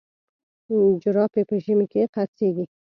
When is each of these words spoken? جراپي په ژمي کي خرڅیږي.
جراپي 1.01 1.41
په 1.49 1.55
ژمي 1.63 1.85
کي 1.91 2.01
خرڅیږي. 2.13 2.65